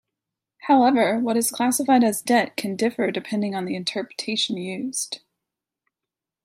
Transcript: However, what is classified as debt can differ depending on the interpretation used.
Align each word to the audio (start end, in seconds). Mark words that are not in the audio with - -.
However, 0.63 1.19
what 1.19 1.37
is 1.37 1.51
classified 1.51 2.03
as 2.03 2.23
debt 2.23 2.57
can 2.57 2.75
differ 2.75 3.11
depending 3.11 3.53
on 3.53 3.65
the 3.65 3.75
interpretation 3.75 4.57
used. 4.57 5.21